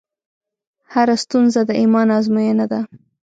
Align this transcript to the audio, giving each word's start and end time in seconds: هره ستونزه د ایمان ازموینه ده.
هره 0.93 1.15
ستونزه 1.23 1.59
د 1.69 1.71
ایمان 1.81 2.07
ازموینه 2.17 2.65
ده. 2.71 2.79